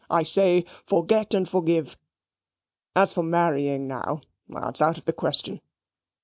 I 0.09 0.23
say, 0.23 0.65
forget 0.83 1.35
and 1.35 1.47
forgive. 1.47 1.95
As 2.95 3.13
for 3.13 3.21
marrying 3.21 3.87
now, 3.87 4.21
it's 4.49 4.81
out 4.81 4.97
of 4.97 5.05
the 5.05 5.13
question. 5.13 5.61